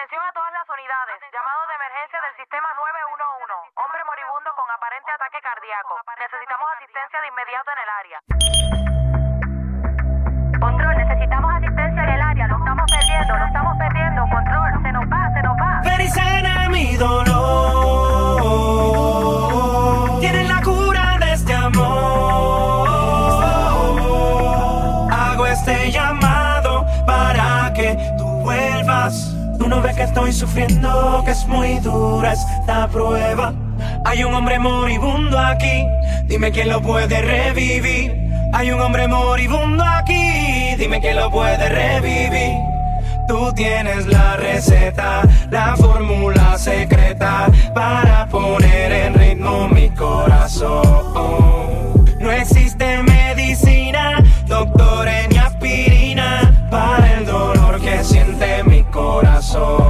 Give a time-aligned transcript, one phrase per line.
[0.00, 1.20] Atención a todas las unidades.
[1.28, 3.68] Llamado de emergencia del sistema 911.
[3.84, 6.00] Hombre moribundo con aparente ataque cardíaco.
[6.16, 8.16] Necesitamos asistencia de inmediato en el área.
[10.56, 12.48] Control, necesitamos asistencia en el área.
[12.48, 14.20] Lo estamos perdiendo, lo estamos perdiendo.
[14.24, 15.70] Control, se nos va, se nos va.
[15.84, 16.08] Ven y
[30.32, 33.52] sufriendo, que es muy dura esta prueba.
[34.04, 35.84] Hay un hombre moribundo aquí,
[36.26, 38.14] dime quién lo puede revivir.
[38.52, 42.58] Hay un hombre moribundo aquí, dime quién lo puede revivir.
[43.28, 50.82] Tú tienes la receta, la fórmula secreta para poner en ritmo mi corazón.
[52.18, 59.89] No existe medicina, doctores ni aspirina para el dolor que siente mi corazón.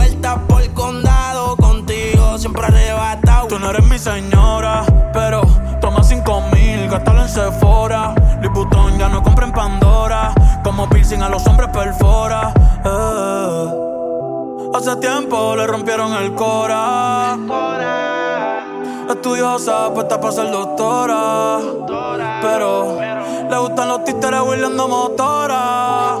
[0.47, 1.55] por el condado.
[1.57, 3.47] Contigo siempre arrebatado.
[3.47, 4.83] Tú no eres mi señora,
[5.13, 5.41] pero
[5.81, 8.15] toma cinco mil, gástalo en Sephora.
[8.41, 10.33] Liputón ya no compra en Pandora,
[10.63, 12.53] como piercing a los hombres perfora.
[12.85, 13.67] Eh.
[14.73, 17.37] Hace tiempo le rompieron el cora.
[19.09, 21.59] Estudiosa, puesta para ser doctora.
[22.41, 22.97] Pero
[23.49, 26.20] le gustan los títeres huirleando motora.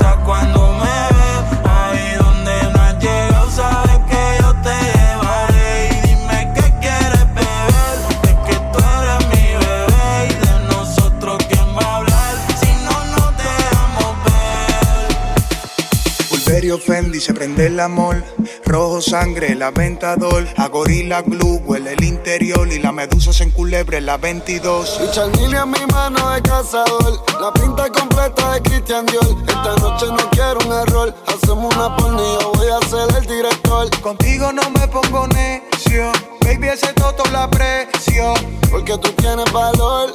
[16.77, 18.23] Fendi se prende el amor.
[18.65, 20.47] Rojo sangre, la ventador.
[20.57, 22.67] A gorila glue, huele el interior.
[22.71, 24.99] Y la medusa se enculebre la 22.
[25.01, 27.23] Richard Mille en mi mano de cazador.
[27.41, 29.37] La pinta completa de Christian Dior.
[29.47, 31.15] Esta noche no quiero un error.
[31.27, 33.89] Hacemos una porno y yo voy a ser el director.
[34.01, 36.11] Contigo no me pongo necio.
[36.41, 38.33] Baby, ese toto la aprecio.
[38.69, 40.11] Porque tú tienes valor.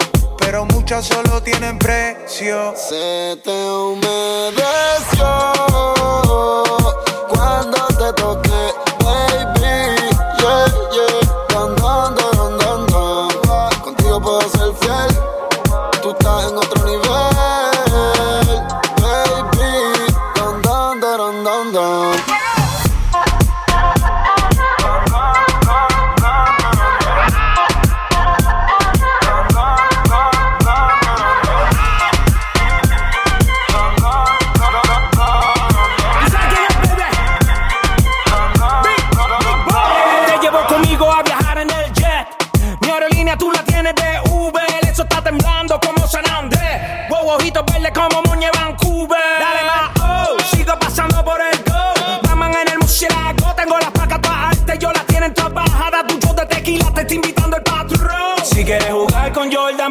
[0.47, 2.73] Pero muchas solo tienen precio.
[2.77, 5.27] Se te humedeció
[7.29, 8.46] cuando te toqué,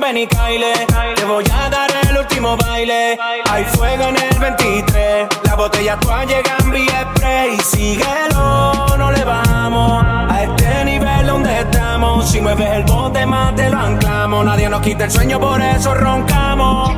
[0.02, 0.74] ven y Kyle.
[1.16, 3.18] Te voy a dar el último baile.
[3.50, 5.28] Hay fuego en el 23.
[5.44, 7.58] Las botellas todas llegan vía spray.
[7.60, 12.30] Síguelo, no le vamos a este nivel donde estamos.
[12.30, 14.46] Si mueves el bote más te lo anclamos.
[14.46, 16.92] Nadie nos quita el sueño, por eso roncamos.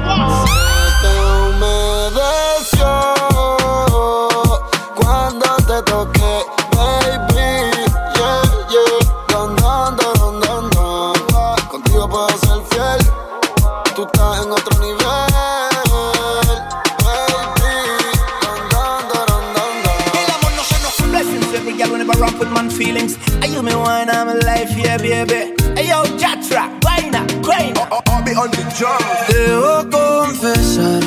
[28.49, 31.03] Debo confesar,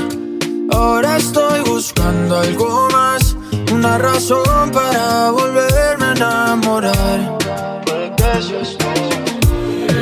[0.73, 3.35] ahora estoy buscando algo más,
[3.73, 7.39] una razón para volverme a enamorar.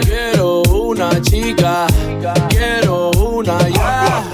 [0.02, 1.86] Quiero una chica,
[2.48, 4.24] quiero una ya,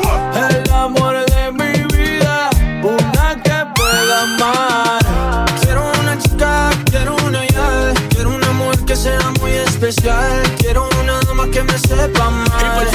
[0.49, 2.49] el amor de mi vida,
[2.83, 5.45] una que pueda amar.
[5.61, 11.21] Quiero una chica, quiero una ya, quiero una mujer que sea muy especial, quiero una
[11.21, 12.94] dama que me sepa amar.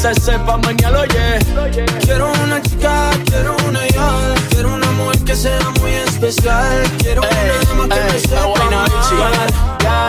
[0.00, 1.38] Se sepa mañana, oye.
[2.00, 7.84] Quiero una chica, quiero una ya, quiero una mujer que sea muy especial, quiero una
[7.84, 8.90] dama que me sepa amar.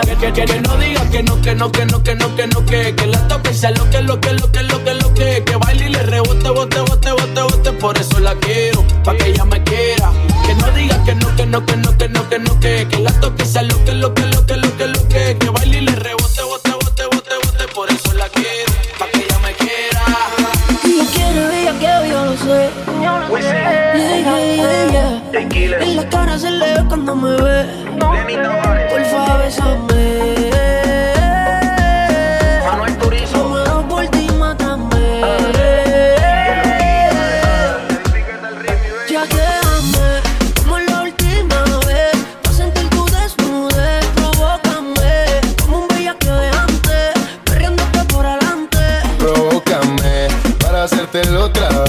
[0.06, 2.46] Que, que, que, que no diga que no, que no, que no, que no, que
[2.46, 5.14] no, que Que la toque sea lo que, lo que, lo que, lo que, lo
[5.14, 9.16] que Que baile y le rebote, bote, bote, bote, bote Por eso la quiero, pa'
[9.16, 10.12] que ella me quiera
[10.46, 12.98] Que no diga que no, que no, que no, que no, que no, que Que
[12.98, 15.78] la toque sea lo que, lo que, lo que, lo que, lo que Que baile
[15.78, 16.71] y le rebote, bote, bote, bote,
[24.02, 25.82] Yeah, yeah, yeah, yeah.
[25.84, 27.66] En la cara se le ve cuando me ve.
[28.90, 30.50] Por favor, bésame.
[32.66, 33.52] Manuel Turizo.
[51.12, 51.81] No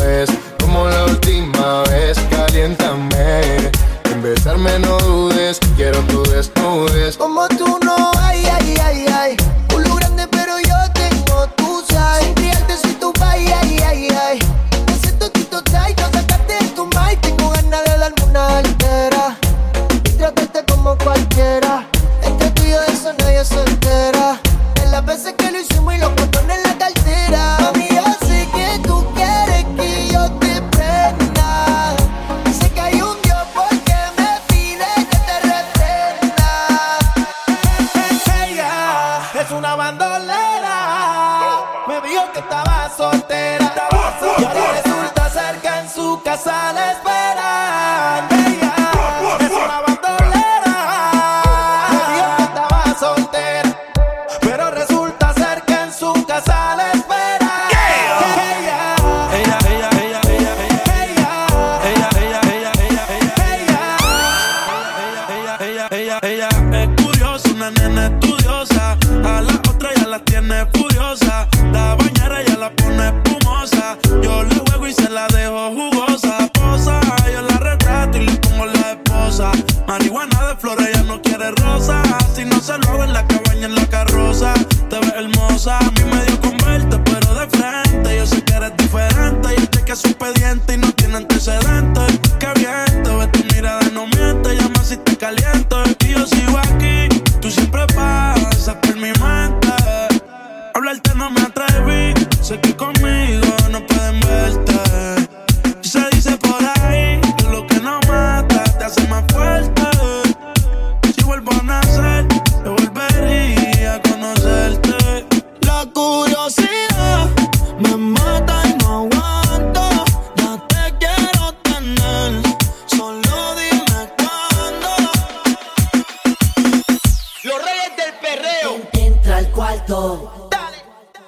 [42.13, 43.73] dijo que estaba soltera.
[44.37, 48.27] Y ahora resulta ser que en su casa la esperan.
[48.47, 48.92] Ella
[85.67, 88.17] a mí me dio con verte, pero de frente.
[88.17, 89.49] Yo sé que eres diferente.
[89.57, 92.32] Y este que es un pediente y no tiene antecedentes.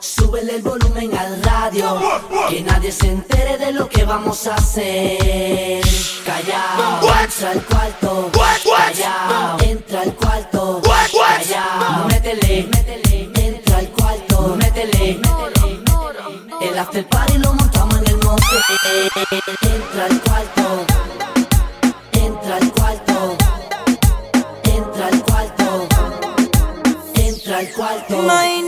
[0.05, 1.99] Súbele el volumen al radio.
[2.47, 5.83] Que nadie se entere de lo que vamos a hacer.
[6.23, 7.01] Callao.
[7.23, 8.31] Entra al cuarto.
[8.31, 9.57] Callao.
[9.61, 10.81] Entra al cuarto.
[10.83, 12.07] Callao.
[12.07, 13.31] Métele, métele.
[13.33, 14.55] Entra al cuarto.
[14.57, 15.19] Métele.
[16.61, 18.55] El after party lo montamos en el monte.
[19.61, 20.85] Entra al cuarto.
[22.11, 23.37] Entra al cuarto.
[24.65, 25.87] Entra al cuarto.
[27.15, 28.64] Entra al cuarto.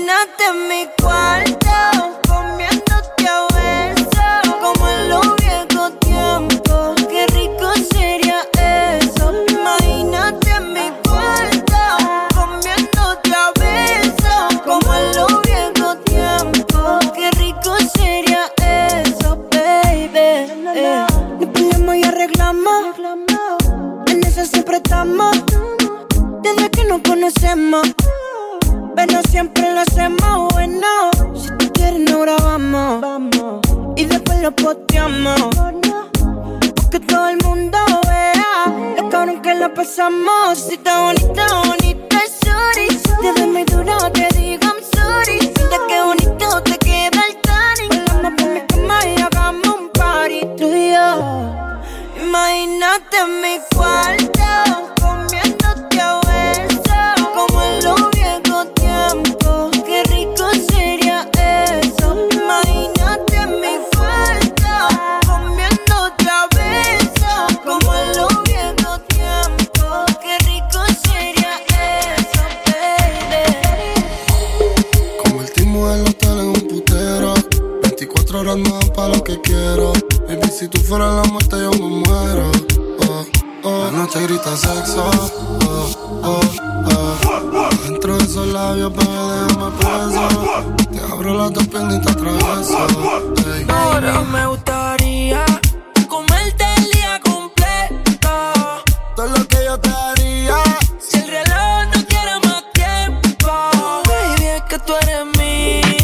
[104.77, 105.96] Que tú eres mía.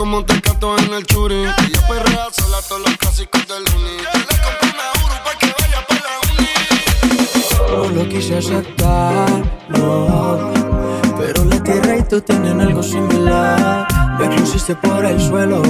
[0.00, 1.42] Como un tecato en el churi.
[1.42, 3.98] Y yo perrea sola todos los clásicos del uni.
[3.98, 7.92] Le compré una Uru pa' que vaya pa' la uni.
[7.92, 9.28] No lo quise aceptar,
[9.68, 10.52] no.
[11.18, 13.86] Pero la tierra y tú tienen algo similar.
[14.18, 15.60] Me pusiste por el suelo,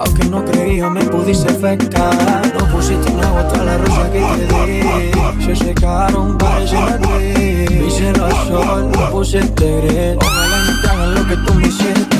[0.00, 2.42] aunque no creía me pudiste afectar.
[2.58, 5.44] No pusiste una gota a la rosa que te di.
[5.44, 7.74] Se secaron, a ti.
[7.76, 10.16] Mi cielo al sol, no pusiste gris.
[10.18, 12.11] Ojalá no te hagan lo que tú me hiciste.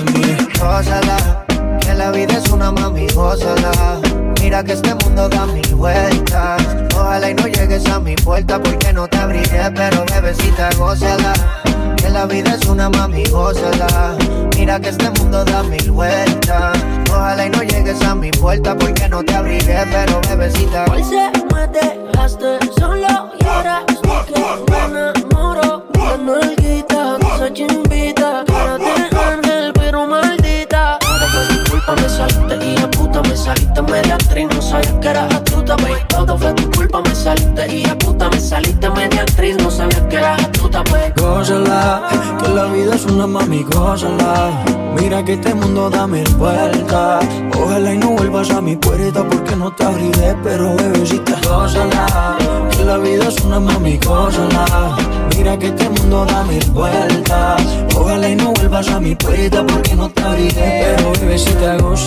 [0.62, 1.45] Gózala,
[1.81, 3.99] que la vida es una mami, gózala.
[4.40, 6.62] Mira que este mundo da mil vueltas.
[6.95, 11.33] Ojalá y no llegues a mi puerta porque no te abriré, pero bebecita, gózala.
[11.97, 14.16] Que la vida es una mami, gózala.
[14.57, 16.78] Mira que este mundo da mil vueltas.
[17.11, 20.85] Ojalá y no llegues a mi puerta porque no te abriré, pero bebecita.
[20.92, 23.83] Hoy se me dejaste solo y ahora
[24.26, 25.87] que me enamoro.
[25.92, 27.19] Dando el guita,
[31.91, 36.01] me saliste y puta me saliste media actriz, no sabía que eras astuta, baby.
[36.09, 40.17] Todo fue tu culpa, me saliste y puta me saliste media actriz, no sabía que
[40.17, 41.12] eras astuta, baby.
[41.17, 42.09] Gózala,
[42.43, 44.65] que la vida es una mami, gózala.
[45.01, 47.25] Mira que este mundo da mil vueltas.
[47.59, 52.37] Ojalá y no vuelvas a mi puerta porque no te abriré, pero bebecita, gózala.
[52.71, 54.97] Que la vida es una mami, gózala.
[55.37, 57.62] Mira que este mundo da mil vueltas.
[57.97, 60.91] Ojalá y no vuelvas a mi puerta porque no te abriré,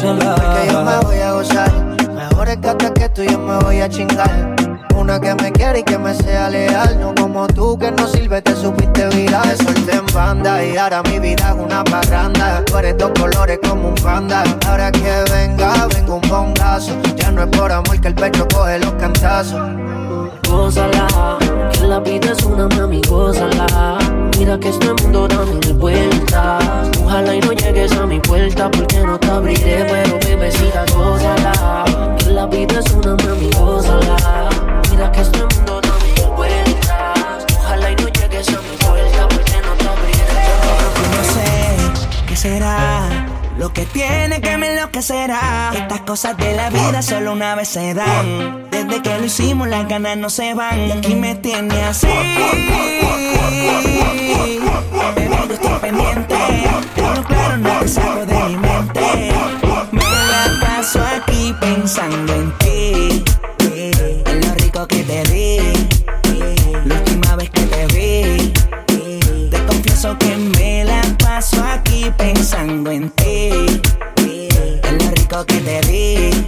[0.01, 0.35] gózala.
[0.35, 1.71] que yo me voy a gozar.
[2.13, 4.55] Mejor es que hasta que tú yo me voy a chingar.
[4.95, 6.99] Una que me quiere y que me sea leal.
[6.99, 9.55] No como tú que no sirve, te supiste viral.
[9.57, 12.63] Solté en banda y ahora mi vida es una parranda.
[12.65, 14.43] Tú eres dos colores como un panda.
[14.67, 16.91] Ahora que venga, vengo un bongazo.
[17.15, 19.61] Ya no es por amor que el pecho coge los cantazos.
[20.49, 21.37] Gózala,
[21.71, 23.97] que la vida es una mami, gózala.
[24.37, 26.89] Mira que este mundo da mil vueltas.
[27.03, 31.85] Ojalá y no llegues a mi puerta porque no te abriré, pero bebecita, gózala.
[32.17, 34.49] Que la vida es una mami, gózala.
[34.91, 37.45] Mira que este mundo da mil vueltas.
[37.59, 40.43] Ojalá y no llegues a mi puerta porque no te abriré.
[41.11, 43.24] no sé qué será
[43.57, 45.71] lo que tiene que me enloquecerá.
[45.75, 48.69] Estas cosas de la vida solo una vez se dan.
[48.69, 50.87] Desde que lo hicimos, las ganas no se van.
[50.87, 52.07] Y aquí me tiene así.
[55.15, 56.35] Bebiendo estoy pendiente.
[56.95, 59.33] Pero claro, no te saco de mi mente.
[59.91, 63.23] Me la paso aquí pensando en ti.
[64.25, 65.74] En lo rico que te di.
[72.17, 73.49] pensando en ti.
[74.17, 76.45] En lo rico que te di.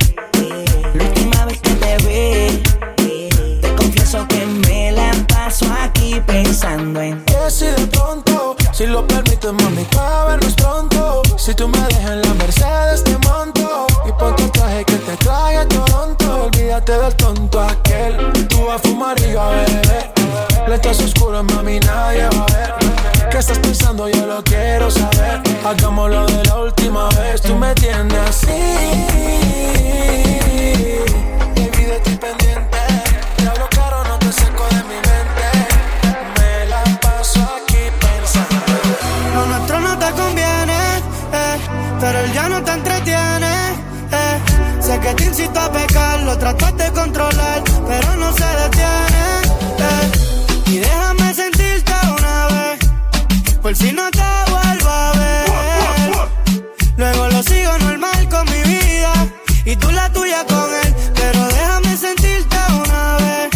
[0.94, 3.60] La última vez que te vi.
[3.62, 7.34] Te confieso que me la paso aquí pensando en ti.
[7.34, 11.22] Que si de pronto, si lo permites, mami, pa' vernos pronto.
[11.38, 13.88] Si tú me dejas en la Mercedes, te monto.
[14.08, 16.46] Y ponte tu traje que te trae a Toronto.
[16.46, 18.48] Olvídate del tonto aquel.
[18.48, 20.12] Tú vas a fumar y a beber.
[20.68, 22.87] Letras oscuras, mami, nadie va a ver
[23.38, 24.10] ¿Qué estás pensando?
[24.10, 25.40] Yo lo quiero saber.
[25.64, 27.40] Hagámoslo de la última vez.
[27.40, 28.48] Tú me tienes así.
[31.56, 32.80] Baby, de ti pendiente.
[33.38, 35.50] Te hablo caro, no te saco de mi mente.
[36.40, 38.74] Me la paso aquí pensando.
[39.36, 40.98] Lo nuestro no te conviene,
[41.32, 41.58] eh,
[42.00, 43.54] pero él ya no te entretiene.
[44.14, 44.82] Eh.
[44.82, 47.62] Sé que te incito a pecar, lo tratas de controlar
[53.68, 55.46] por si no te vuelvo a ver.
[56.96, 59.12] Luego lo sigo normal con mi vida
[59.66, 60.96] y tú la tuya con él.
[61.14, 63.50] Pero déjame sentirte una vez,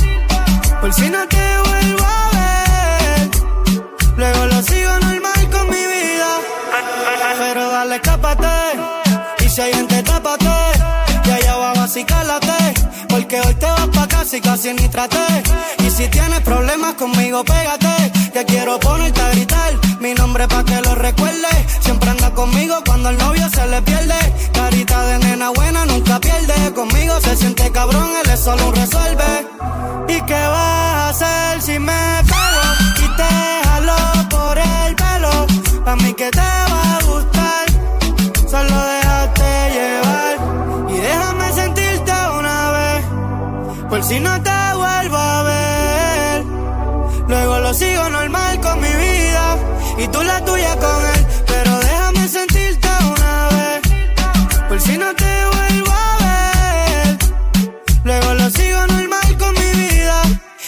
[0.82, 3.30] por si no te vuelvo a ver.
[4.18, 6.30] Luego lo sigo normal con mi vida.
[7.40, 8.58] Pero dale, escápate.
[9.46, 10.58] Y si hay gente, tápate.
[11.24, 12.74] Y allá abajo así cálate.
[13.08, 15.26] Porque hoy te vas pa' casa y casi ni traté.
[15.86, 18.12] Y si tienes problemas conmigo, pégate.
[18.34, 21.48] Que quiero ponerte a gritar mi nombre pa' que lo recuerde.
[21.80, 24.20] Siempre anda conmigo cuando el novio se le pierde.
[24.52, 26.74] Carita de nena buena, nunca pierde.
[26.74, 29.48] Conmigo se siente cabrón, él es solo resuelve.
[30.08, 32.66] ¿Y qué vas a hacer si me pego?
[32.98, 33.96] Y te jalo
[34.32, 35.46] por el pelo.
[35.86, 37.66] A mí que te va a gustar.
[38.50, 40.36] Solo déjate llevar.
[40.90, 43.06] Y déjame sentirte una vez.
[43.88, 45.51] Por si no te vuelvo a ver.
[50.04, 51.26] y tú la tuya con él.
[51.46, 53.82] Pero déjame sentirte una vez,
[54.68, 57.18] por si no te vuelvo a ver.
[58.04, 60.22] Luego lo sigo normal con mi vida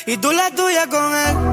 [0.05, 1.52] y tú la tuya con él.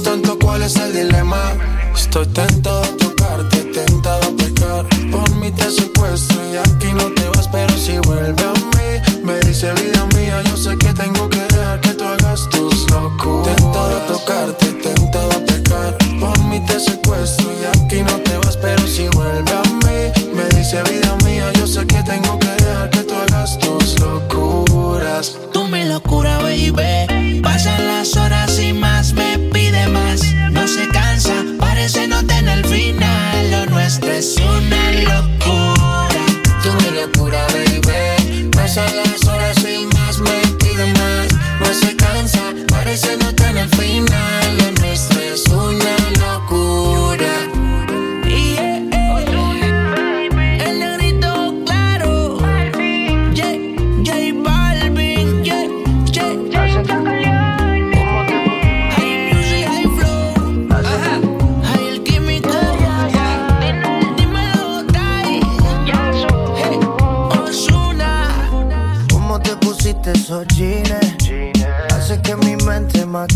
[0.00, 1.52] tanto, ¿cuál es el dilema?
[1.94, 3.01] Estoy tentado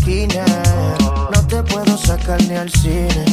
[0.07, 3.25] No te puedo sacar ni al cine.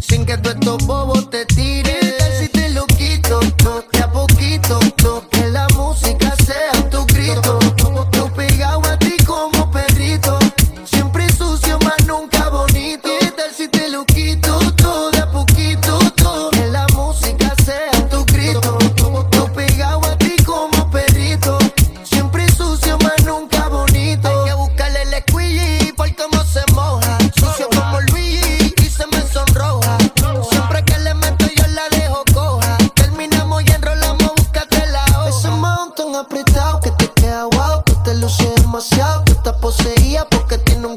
[0.00, 2.14] Sin que tú estos bobos te tiren.
[2.40, 3.38] Si te lo quito?
[4.02, 4.81] A poquito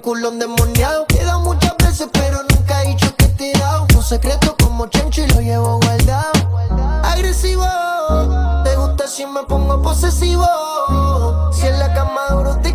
[0.06, 1.06] culo endemoniado.
[1.08, 3.88] Te he dado muchas veces, pero nunca he dicho que he dado.
[3.96, 6.32] Un secreto como chancho y lo llevo guardado.
[7.04, 7.66] Agresivo,
[8.64, 10.46] te gusta si me pongo posesivo.
[11.52, 12.75] Si en la cama duro te